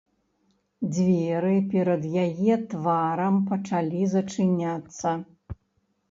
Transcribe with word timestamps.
Дзверы 0.93 1.51
перад 1.73 2.07
яе 2.23 2.55
тварам 2.71 3.35
пачалі 3.51 4.01
зачыняцца. 4.15 5.13